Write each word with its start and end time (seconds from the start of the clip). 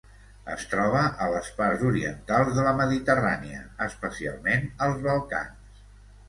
Es 0.51 0.63
troba 0.69 1.01
a 1.25 1.27
les 1.33 1.51
parts 1.59 1.83
orientals 1.89 2.55
de 2.55 2.63
la 2.69 2.71
Mediterrània, 2.79 3.61
especialment 3.87 4.67
als 4.87 4.99
Balcans. 5.07 5.85